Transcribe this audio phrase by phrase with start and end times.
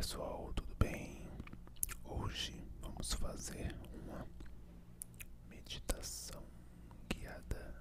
[0.00, 1.28] pessoal, tudo bem?
[2.06, 4.26] Hoje vamos fazer uma
[5.46, 6.42] meditação
[7.06, 7.74] guiada.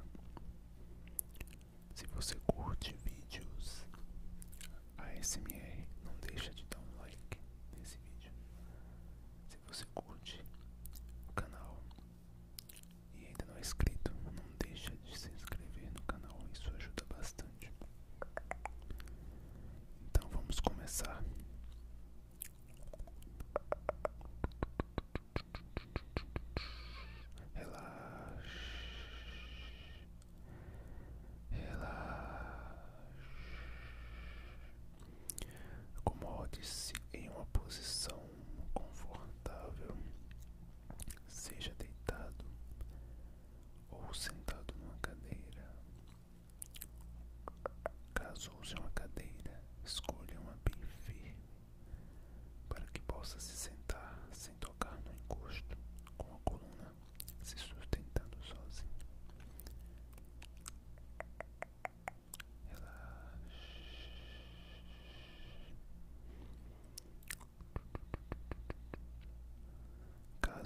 [1.95, 3.85] Se você curte vídeos
[4.97, 6.65] ASMR, não deixa de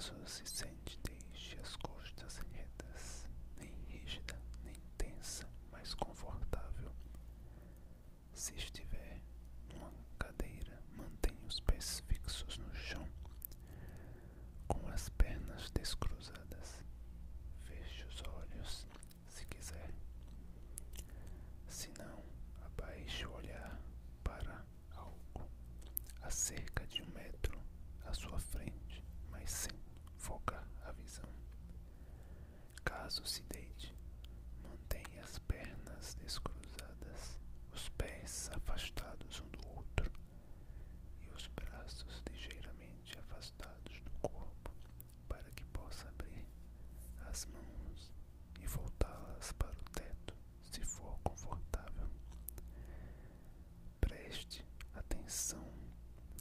[0.04, 1.03] pessoa se sente.
[54.34, 55.64] Preste atenção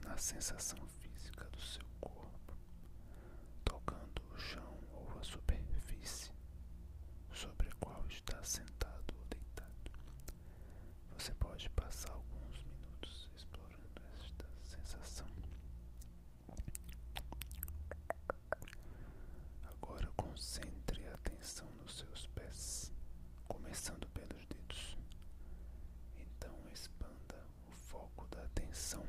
[0.03, 1.85] na sensação física do seu
[28.73, 29.03] atenção.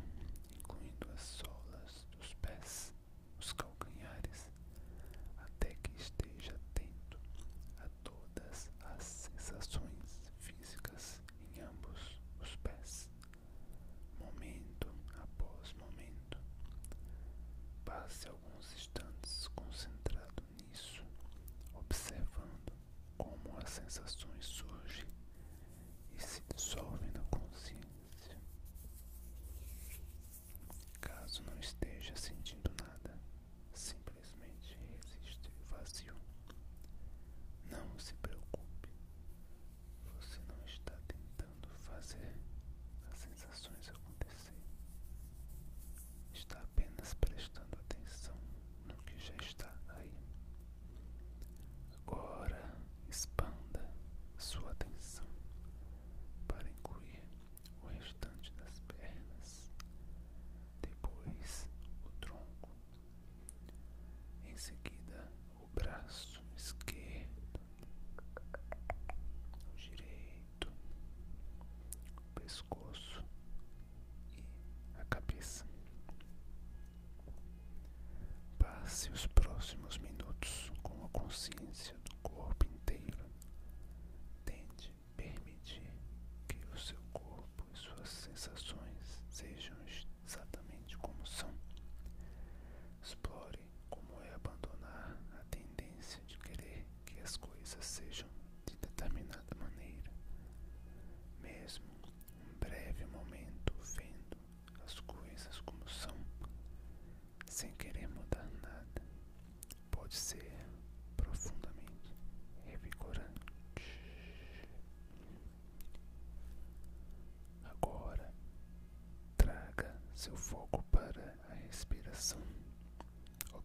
[79.05, 81.95] passe os próximos minutos com a consciência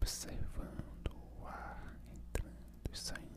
[0.10, 3.29] observando o ar entrando e saindo.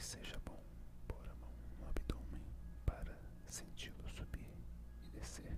[0.00, 0.62] Seja bom
[1.06, 2.46] pôr a mão no abdômen
[2.86, 3.18] para
[3.50, 4.56] senti-lo subir
[5.02, 5.56] e descer.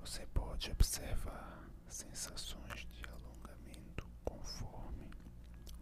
[0.00, 5.10] Você pode observar sensações de alongamento conforme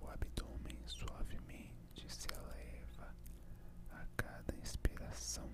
[0.01, 3.15] o abdômen suavemente se eleva
[3.91, 5.51] a cada inspiração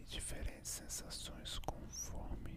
[0.00, 2.51] e diferentes sensações conforme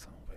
[0.00, 0.14] some.
[0.14, 0.29] of